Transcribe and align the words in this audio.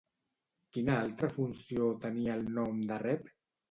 Quina 0.77 0.95
altra 1.03 1.31
funció 1.37 1.93
tenia 2.09 2.43
el 2.43 2.53
nom 2.61 2.85
de 2.93 3.03
Reve? 3.09 3.37